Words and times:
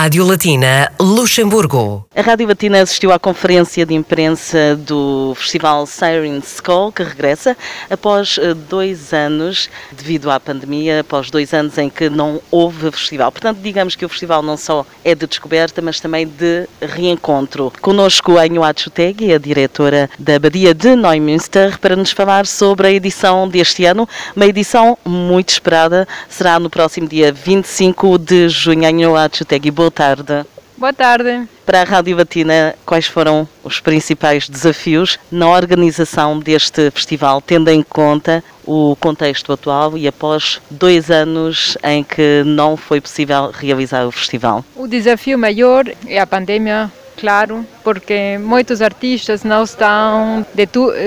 Rádio 0.00 0.24
Latina 0.24 0.92
Luxemburgo. 1.00 2.06
A 2.14 2.22
Rádio 2.22 2.46
Latina 2.46 2.80
assistiu 2.80 3.10
à 3.10 3.18
conferência 3.18 3.84
de 3.84 3.94
imprensa 3.94 4.76
do 4.76 5.34
Festival 5.36 5.84
Siren 5.86 6.38
Skull, 6.38 6.92
que 6.92 7.02
regressa 7.02 7.56
após 7.90 8.38
eh, 8.40 8.54
dois 8.54 9.12
anos, 9.12 9.68
devido 9.90 10.30
à 10.30 10.38
pandemia, 10.38 11.00
após 11.00 11.32
dois 11.32 11.52
anos 11.52 11.76
em 11.78 11.90
que 11.90 12.08
não 12.08 12.40
houve 12.48 12.92
festival. 12.92 13.32
Portanto, 13.32 13.58
digamos 13.60 13.96
que 13.96 14.04
o 14.04 14.08
festival 14.08 14.40
não 14.40 14.56
só 14.56 14.86
é 15.04 15.16
de 15.16 15.26
descoberta, 15.26 15.82
mas 15.82 15.98
também 15.98 16.28
de 16.28 16.68
reencontro. 16.80 17.72
Conosco 17.80 18.38
a 18.38 18.42
Anhoá 18.42 18.72
Chutegui, 18.76 19.34
a 19.34 19.38
diretora 19.38 20.08
da 20.16 20.36
Abadia 20.36 20.72
de 20.72 20.94
Neumünster, 20.94 21.76
para 21.80 21.96
nos 21.96 22.12
falar 22.12 22.46
sobre 22.46 22.86
a 22.86 22.92
edição 22.92 23.48
deste 23.48 23.84
ano, 23.84 24.08
uma 24.36 24.46
edição 24.46 24.96
muito 25.04 25.48
esperada, 25.48 26.06
será 26.28 26.60
no 26.60 26.70
próximo 26.70 27.08
dia 27.08 27.32
25 27.32 28.16
de 28.16 28.48
junho. 28.48 28.86
Anhoá 28.86 29.28
Chutegui, 29.32 29.72
boa 29.72 29.87
tarde. 29.90 30.44
Boa 30.78 30.92
tarde. 30.92 31.48
Para 31.66 31.82
a 31.82 31.84
Rádio 31.84 32.16
Batina, 32.16 32.72
quais 32.86 33.06
foram 33.06 33.48
os 33.64 33.80
principais 33.80 34.48
desafios 34.48 35.18
na 35.28 35.48
organização 35.48 36.38
deste 36.38 36.88
festival, 36.92 37.40
tendo 37.40 37.68
em 37.68 37.82
conta 37.82 38.44
o 38.64 38.94
contexto 39.00 39.52
atual 39.52 39.98
e 39.98 40.06
após 40.06 40.60
dois 40.70 41.10
anos 41.10 41.76
em 41.82 42.04
que 42.04 42.44
não 42.46 42.76
foi 42.76 43.00
possível 43.00 43.50
realizar 43.50 44.06
o 44.06 44.12
festival? 44.12 44.64
O 44.76 44.86
desafio 44.86 45.36
maior 45.36 45.84
é 46.06 46.20
a 46.20 46.26
pandemia 46.26 46.92
claro, 47.18 47.66
porque 47.82 48.38
muitos 48.38 48.80
artistas 48.80 49.44
não 49.44 49.64
estão 49.64 50.46
de 50.54 50.66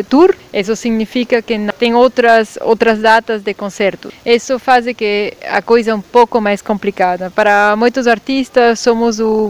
tour, 0.10 0.36
isso 0.54 0.76
significa 0.76 1.42
que 1.42 1.58
tem 1.80 1.94
outras 1.96 2.58
outras 2.62 3.00
datas 3.00 3.42
de 3.42 3.54
concerto. 3.54 4.12
Isso 4.26 4.60
faz 4.60 4.86
que 4.96 5.34
a 5.48 5.62
coisa 5.62 5.92
é 5.92 5.96
um 5.96 6.02
pouco 6.02 6.42
mais 6.42 6.62
complicada. 6.62 7.32
Para 7.32 7.76
muitos 7.76 8.08
artistas 8.08 8.80
somos 8.80 9.20
o, 9.20 9.50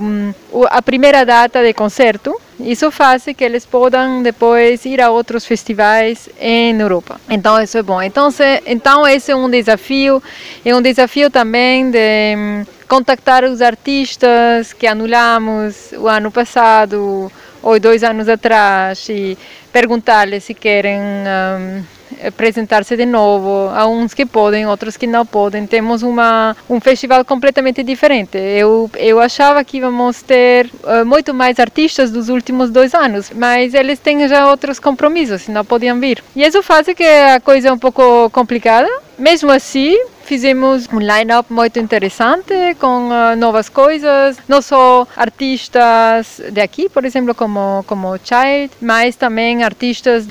a 0.70 0.82
primeira 0.82 1.26
data 1.26 1.64
de 1.64 1.74
concerto, 1.74 2.36
isso 2.60 2.92
faz 2.92 3.26
que 3.36 3.44
eles 3.44 3.66
possam 3.66 4.22
depois 4.22 4.86
ir 4.86 5.02
a 5.02 5.10
outros 5.10 5.46
festivais 5.46 6.30
em 6.40 6.80
Europa. 6.80 7.20
Então 7.30 7.62
isso 7.62 7.78
é 7.78 7.82
bom. 7.82 8.02
Então, 8.02 8.30
se, 8.30 8.62
então 8.66 9.08
esse 9.08 9.32
é 9.32 9.36
um 9.36 9.50
desafio, 9.50 10.22
é 10.64 10.76
um 10.76 10.82
desafio 10.82 11.30
também 11.30 11.90
de 11.90 12.66
contactar 12.92 13.46
os 13.46 13.62
artistas 13.62 14.74
que 14.74 14.86
anulamos 14.86 15.94
o 15.94 16.10
ano 16.10 16.30
passado 16.30 17.32
ou 17.64 17.80
dois 17.80 18.04
anos 18.04 18.28
atrás 18.28 19.08
e 19.08 19.38
perguntar-lhes 19.72 20.44
se 20.44 20.54
querem 20.54 21.00
um, 21.00 21.84
apresentar-se 22.28 22.98
de 22.98 23.06
novo. 23.06 23.70
Há 23.74 23.88
uns 23.88 24.14
que 24.14 24.26
podem, 24.26 24.68
outros 24.68 24.98
que 24.98 25.08
não 25.08 25.26
podem. 25.26 25.66
Temos 25.66 26.04
uma, 26.04 26.54
um 26.70 26.82
festival 26.82 27.24
completamente 27.24 27.82
diferente. 27.82 28.38
Eu, 28.38 28.92
eu 28.98 29.22
achava 29.22 29.64
que 29.64 29.78
íamos 29.78 30.22
ter 30.22 30.70
uh, 30.84 31.06
muito 31.06 31.34
mais 31.34 31.62
artistas 31.62 32.12
dos 32.12 32.28
últimos 32.28 32.70
dois 32.70 32.94
anos, 32.94 33.32
mas 33.34 33.74
eles 33.74 34.00
têm 34.00 34.28
já 34.28 34.50
outros 34.50 34.80
compromissos 34.80 35.48
não 35.48 35.64
podiam 35.64 35.98
vir. 35.98 36.22
E 36.36 36.44
isso 36.44 36.62
faz 36.62 36.88
que 36.88 37.06
a 37.06 37.40
coisa 37.40 37.70
é 37.70 37.72
um 37.72 37.80
pouco 37.80 38.30
complicada. 38.32 38.90
Mesmo 39.18 39.50
assim, 39.50 39.98
Fizemos 40.32 40.88
um 40.94 41.00
line-up 41.00 41.52
muito 41.52 41.78
interessante 41.78 42.54
com 42.80 43.10
uh, 43.10 43.36
novas 43.36 43.68
coisas, 43.68 44.38
não 44.48 44.62
só 44.62 45.06
artistas 45.14 46.40
de 46.50 46.62
aqui, 46.62 46.88
por 46.88 47.04
exemplo, 47.04 47.36
como 47.36 47.84
como 47.86 48.18
Child, 48.18 48.72
mas 48.80 49.18
também 49.18 49.62
artistas 49.62 50.26
uh, 50.26 50.30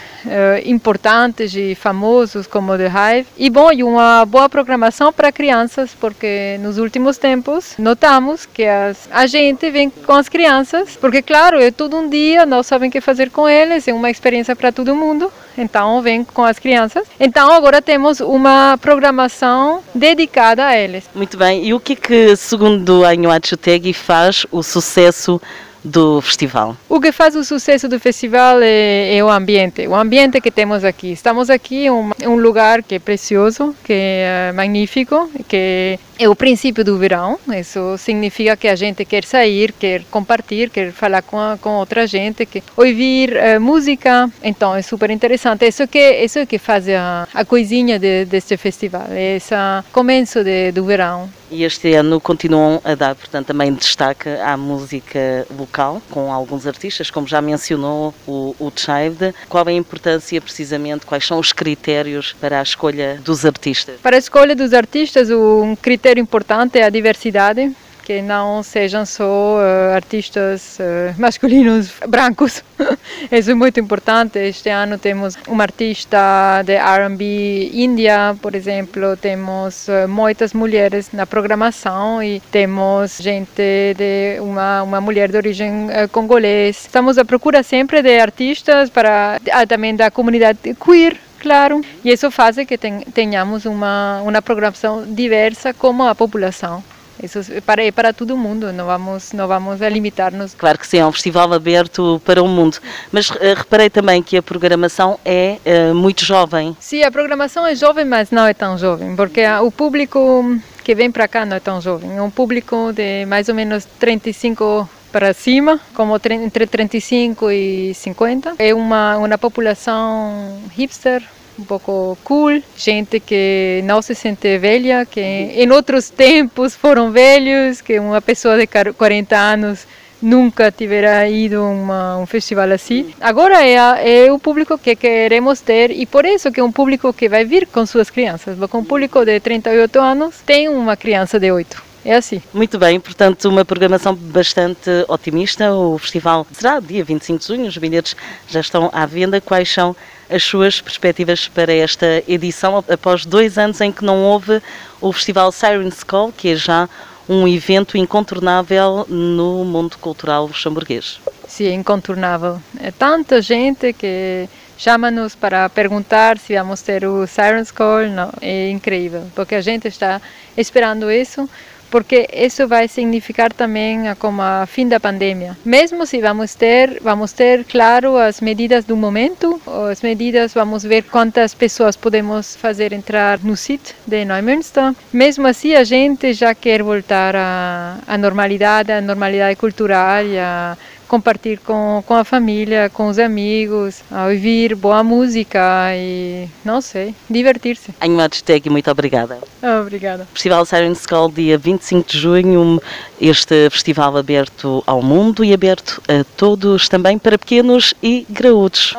importantes 0.64 1.54
e 1.54 1.74
famosos 1.74 2.46
como 2.46 2.78
The 2.78 2.86
Hive. 2.86 3.28
E 3.36 3.50
bom, 3.50 3.70
e 3.70 3.84
uma 3.84 4.24
boa 4.24 4.48
programação 4.48 5.12
para 5.12 5.30
crianças, 5.30 5.94
porque 6.00 6.56
nos 6.62 6.78
últimos 6.78 7.18
tempos 7.18 7.74
notamos 7.78 8.46
que 8.46 8.64
as, 8.64 9.06
a 9.10 9.26
gente 9.26 9.70
vem 9.70 9.90
com 9.90 10.14
as 10.14 10.30
crianças, 10.30 10.96
porque 10.96 11.20
claro, 11.20 11.60
é 11.60 11.70
todo 11.70 11.94
um 11.94 12.08
dia, 12.08 12.46
não 12.46 12.62
sabem 12.62 12.88
o 12.88 12.92
que 12.92 13.02
fazer 13.02 13.28
com 13.28 13.46
eles, 13.46 13.86
é 13.86 13.92
uma 13.92 14.10
experiência 14.10 14.56
para 14.56 14.72
todo 14.72 14.96
mundo 14.96 15.30
então 15.60 16.00
vem 16.02 16.24
com 16.24 16.42
as 16.44 16.58
crianças. 16.58 17.06
Então 17.18 17.52
agora 17.52 17.82
temos 17.82 18.20
uma 18.20 18.78
programação 18.80 19.82
dedicada 19.94 20.66
a 20.66 20.76
eles. 20.76 21.08
Muito 21.14 21.36
bem, 21.36 21.64
e 21.64 21.74
o 21.74 21.80
que 21.80 21.94
que, 21.94 22.34
segundo 22.36 23.04
a 23.04 23.14
Inhoatchutegui, 23.14 23.92
faz 23.92 24.46
o 24.50 24.62
sucesso 24.62 25.40
do 25.82 26.20
festival? 26.20 26.76
O 26.88 27.00
que 27.00 27.12
faz 27.12 27.34
o 27.36 27.44
sucesso 27.44 27.88
do 27.88 27.98
festival 27.98 28.60
é, 28.62 29.16
é, 29.16 29.24
o 29.24 29.30
ambiente, 29.30 29.86
o 29.86 29.94
ambiente 29.94 30.40
que 30.40 30.50
temos 30.50 30.84
aqui. 30.84 31.12
Estamos 31.12 31.50
aqui 31.50 31.86
em 31.86 31.90
um, 31.90 32.10
um 32.26 32.36
lugar 32.36 32.82
que 32.82 32.96
é 32.96 32.98
precioso, 32.98 33.74
que 33.84 33.92
é 33.92 34.52
magnífico, 34.54 35.30
que 35.48 35.98
é 36.18 36.28
o 36.28 36.36
princípio 36.36 36.84
do 36.84 36.98
verão. 36.98 37.38
Isso 37.58 37.96
significa 37.98 38.56
que 38.56 38.68
a 38.68 38.76
gente 38.76 39.04
quer 39.04 39.24
sair, 39.24 39.72
quer 39.72 40.02
compartilhar, 40.10 40.68
quer 40.68 40.92
falar 40.92 41.22
com, 41.22 41.38
a, 41.38 41.56
com 41.58 41.70
outra 41.70 42.06
gente, 42.06 42.44
quer 42.44 42.62
ouvir 42.76 43.32
uh, 43.32 43.60
música. 43.60 44.30
Então 44.42 44.74
é 44.74 44.82
super 44.82 45.10
interessante. 45.10 45.66
Isso 45.66 45.88
que 45.88 46.24
isso 46.24 46.46
que 46.46 46.58
faz 46.58 46.88
a, 46.88 47.26
a 47.32 47.44
coisinha 47.44 47.98
de, 47.98 48.26
deste 48.26 48.56
festival. 48.56 49.06
É 49.10 49.36
esse 49.36 49.54
começo 49.92 50.44
de, 50.44 50.72
do 50.72 50.84
verão. 50.84 51.39
E 51.50 51.64
este 51.64 51.92
ano 51.94 52.20
continuam 52.20 52.80
a 52.84 52.94
dar, 52.94 53.14
portanto, 53.16 53.48
também 53.48 53.72
destaque 53.74 54.28
à 54.28 54.56
música 54.56 55.44
local, 55.58 56.00
com 56.08 56.32
alguns 56.32 56.64
artistas, 56.64 57.10
como 57.10 57.26
já 57.26 57.42
mencionou 57.42 58.14
o, 58.26 58.54
o 58.58 58.72
Child. 58.74 59.34
Qual 59.48 59.66
é 59.66 59.70
a 59.70 59.74
importância, 59.74 60.40
precisamente, 60.40 61.04
quais 61.04 61.26
são 61.26 61.40
os 61.40 61.52
critérios 61.52 62.34
para 62.40 62.60
a 62.60 62.62
escolha 62.62 63.20
dos 63.24 63.44
artistas? 63.44 63.98
Para 64.00 64.16
a 64.16 64.18
escolha 64.18 64.54
dos 64.54 64.72
artistas, 64.72 65.28
um 65.30 65.74
critério 65.74 66.20
importante 66.20 66.78
é 66.78 66.84
a 66.84 66.90
diversidade 66.90 67.74
que 68.10 68.20
não 68.20 68.60
sejam 68.60 69.06
só 69.06 69.58
uh, 69.58 69.94
artistas 69.94 70.78
uh, 70.80 71.14
masculinos 71.16 71.92
brancos. 72.08 72.64
Isso 73.30 73.52
é 73.52 73.54
muito 73.54 73.78
importante. 73.78 74.36
Este 74.36 74.68
ano 74.68 74.98
temos 74.98 75.36
uma 75.46 75.62
artista 75.62 76.60
de 76.64 76.72
R&B 76.72 77.70
índia, 77.72 78.36
por 78.42 78.56
exemplo, 78.56 79.16
temos 79.16 79.86
uh, 79.86 80.08
muitas 80.08 80.52
mulheres 80.52 81.10
na 81.12 81.24
programação 81.24 82.20
e 82.20 82.40
temos 82.50 83.18
gente 83.18 83.94
de 83.96 84.40
uma 84.40 84.82
uma 84.82 85.00
mulher 85.00 85.30
de 85.30 85.36
origem 85.36 85.86
congolesa. 86.10 86.80
Estamos 86.86 87.16
à 87.16 87.24
procura 87.24 87.62
sempre 87.62 88.02
de 88.02 88.18
artistas 88.18 88.90
para 88.90 89.40
também 89.68 89.94
da 89.94 90.10
comunidade 90.10 90.58
queer 90.84 91.16
Claro, 91.38 91.80
e 92.04 92.12
isso 92.12 92.30
faz 92.30 92.56
que 92.68 92.76
tenhamos 93.14 93.64
uma, 93.64 94.20
uma 94.20 94.42
programação 94.42 95.06
diversa 95.14 95.72
como 95.72 96.02
a 96.02 96.14
população. 96.14 96.84
Isso 97.22 97.40
é 97.52 97.60
para, 97.60 97.84
é 97.84 97.92
para 97.92 98.12
todo 98.12 98.36
mundo, 98.36 98.72
não 98.72 98.86
vamos, 98.86 99.32
não 99.32 99.46
vamos 99.46 99.80
limitar-nos. 99.80 100.54
Claro 100.54 100.78
que 100.78 100.86
sim, 100.86 100.98
é 100.98 101.06
um 101.06 101.12
festival 101.12 101.52
aberto 101.52 102.20
para 102.24 102.42
o 102.42 102.48
mundo. 102.48 102.78
Mas 103.12 103.30
uh, 103.30 103.34
reparei 103.56 103.90
também 103.90 104.22
que 104.22 104.36
a 104.36 104.42
programação 104.42 105.18
é 105.24 105.58
uh, 105.64 105.94
muito 105.94 106.24
jovem. 106.24 106.76
Sim, 106.80 107.02
a 107.02 107.10
programação 107.10 107.66
é 107.66 107.74
jovem, 107.74 108.04
mas 108.04 108.30
não 108.30 108.46
é 108.46 108.54
tão 108.54 108.78
jovem, 108.78 109.14
porque 109.16 109.42
o 109.62 109.70
público 109.70 110.60
que 110.82 110.94
vem 110.94 111.10
para 111.10 111.28
cá 111.28 111.44
não 111.44 111.56
é 111.56 111.60
tão 111.60 111.80
jovem. 111.80 112.16
É 112.16 112.22
um 112.22 112.30
público 112.30 112.92
de 112.92 113.26
mais 113.26 113.48
ou 113.48 113.54
menos 113.54 113.84
35 113.98 114.88
para 115.12 115.32
cima, 115.32 115.80
como 115.94 116.16
entre 116.16 116.66
35 116.66 117.50
e 117.50 117.94
50. 117.94 118.54
É 118.58 118.74
uma, 118.74 119.18
uma 119.18 119.38
população 119.38 120.60
hipster, 120.72 121.22
um 121.60 121.64
pouco 121.64 122.16
cool, 122.24 122.62
gente 122.76 123.20
que 123.20 123.82
não 123.84 124.00
se 124.00 124.14
sente 124.14 124.58
velha, 124.58 125.04
que 125.04 125.20
em 125.20 125.70
outros 125.70 126.10
tempos 126.10 126.74
foram 126.74 127.12
velhos, 127.12 127.80
que 127.80 127.98
uma 127.98 128.20
pessoa 128.20 128.58
de 128.58 128.66
40 128.66 129.36
anos 129.36 129.86
nunca 130.22 130.70
tivera 130.70 131.28
ido 131.28 131.60
a 131.60 132.18
um 132.18 132.26
festival 132.26 132.70
assim. 132.72 133.14
Agora 133.20 133.64
é, 133.64 134.26
é, 134.26 134.32
o 134.32 134.38
público 134.38 134.78
que 134.78 134.94
queremos 134.96 135.60
ter 135.60 135.90
e 135.90 136.06
por 136.06 136.24
isso 136.24 136.52
que 136.52 136.60
é 136.60 136.64
um 136.64 136.72
público 136.72 137.12
que 137.12 137.28
vai 137.28 137.44
vir 137.44 137.66
com 137.66 137.86
suas 137.86 138.10
crianças. 138.10 138.58
Porque 138.58 138.76
um 138.76 138.84
público 138.84 139.24
de 139.24 139.40
38 139.40 139.98
anos 139.98 140.36
tem 140.44 140.68
uma 140.68 140.96
criança 140.96 141.38
de 141.38 141.50
8. 141.50 141.89
É 142.04 142.14
assim. 142.14 142.42
Muito 142.52 142.78
bem, 142.78 142.98
portanto, 142.98 143.48
uma 143.48 143.64
programação 143.64 144.14
bastante 144.14 144.90
otimista. 145.06 145.72
O 145.72 145.98
festival 145.98 146.46
será 146.52 146.80
dia 146.80 147.04
25 147.04 147.38
de 147.38 147.46
junho, 147.46 147.66
os 147.66 147.76
bilhetes 147.76 148.16
já 148.48 148.60
estão 148.60 148.90
à 148.92 149.04
venda. 149.04 149.40
Quais 149.40 149.70
são 149.70 149.94
as 150.30 150.42
suas 150.42 150.80
perspectivas 150.80 151.48
para 151.48 151.72
esta 151.72 152.22
edição, 152.26 152.78
após 152.88 153.26
dois 153.26 153.58
anos 153.58 153.80
em 153.80 153.92
que 153.92 154.04
não 154.04 154.22
houve 154.22 154.62
o 155.00 155.12
Festival 155.12 155.50
Siren 155.52 155.90
Call, 156.06 156.32
que 156.32 156.50
é 156.50 156.56
já 156.56 156.88
um 157.28 157.46
evento 157.46 157.98
incontornável 157.98 159.04
no 159.08 159.64
mundo 159.64 159.98
cultural 159.98 160.46
luxemburguês. 160.46 161.20
Sim, 161.46 161.74
incontornável. 161.74 162.60
É 162.80 162.90
tanta 162.90 163.42
gente 163.42 163.92
que 163.92 164.48
chama-nos 164.78 165.34
para 165.34 165.68
perguntar 165.68 166.38
se 166.38 166.54
vamos 166.56 166.80
ter 166.80 167.04
o 167.04 167.26
Siren 167.26 167.64
Call. 167.74 168.06
Não, 168.08 168.32
é 168.40 168.70
incrível, 168.70 169.26
porque 169.34 169.54
a 169.56 169.60
gente 169.60 169.86
está 169.86 170.20
esperando 170.56 171.10
isso 171.10 171.48
porque 171.90 172.28
isso 172.32 172.66
vai 172.66 172.88
significar 172.88 173.52
também 173.52 174.14
como 174.18 174.40
a 174.42 174.66
fim 174.66 174.88
da 174.88 175.00
pandemia. 175.00 175.56
Mesmo 175.64 176.06
se 176.06 176.20
vamos 176.20 176.54
ter, 176.54 176.98
vamos 177.02 177.32
ter 177.32 177.64
claro 177.64 178.16
as 178.16 178.40
medidas 178.40 178.84
do 178.84 178.96
momento, 178.96 179.60
as 179.90 180.00
medidas, 180.02 180.54
vamos 180.54 180.82
ver 180.84 181.02
quantas 181.04 181.54
pessoas 181.54 181.96
podemos 181.96 182.56
fazer 182.56 182.92
entrar 182.92 183.40
no 183.42 183.56
sítio 183.56 183.94
de 184.06 184.24
Neumünster. 184.24 184.94
Mesmo 185.12 185.46
assim, 185.46 185.74
a 185.74 185.84
gente 185.84 186.32
já 186.32 186.54
quer 186.54 186.82
voltar 186.82 187.34
à, 187.34 187.98
à 188.06 188.16
normalidade, 188.16 188.92
à 188.92 189.00
normalidade 189.00 189.56
cultural, 189.56 190.24
a 190.38 190.76
compartilhar 191.10 191.58
com, 191.64 192.04
com 192.06 192.14
a 192.14 192.22
família, 192.22 192.88
com 192.88 193.08
os 193.08 193.18
amigos, 193.18 194.00
a 194.12 194.26
ouvir 194.26 194.76
boa 194.76 195.02
música 195.02 195.60
e, 195.96 196.48
não 196.64 196.80
sei, 196.80 197.12
divertir-se. 197.28 197.92
Anima 198.00 198.28
Teg, 198.28 198.70
muito 198.70 198.88
obrigada. 198.88 199.38
Obrigada. 199.82 200.28
Festival 200.32 200.64
Siren 200.64 200.94
School, 200.94 201.32
dia 201.32 201.58
25 201.58 202.08
de 202.08 202.18
junho, 202.18 202.80
este 203.20 203.68
festival 203.70 204.16
aberto 204.16 204.84
ao 204.86 205.02
mundo 205.02 205.44
e 205.44 205.52
aberto 205.52 206.00
a 206.06 206.24
todos, 206.36 206.88
também 206.88 207.18
para 207.18 207.36
pequenos 207.36 207.92
e 208.00 208.24
graúdos. 208.30 208.94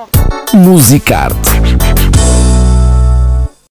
Musicarte 0.54 2.11